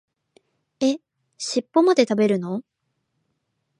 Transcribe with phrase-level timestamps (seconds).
[0.79, 0.97] え、
[1.37, 2.63] しっぽまで食べるの？